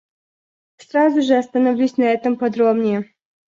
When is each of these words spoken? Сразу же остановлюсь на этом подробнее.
Сразу 0.77 1.21
же 1.21 1.37
остановлюсь 1.37 1.97
на 1.97 2.05
этом 2.05 2.35
подробнее. 2.35 3.07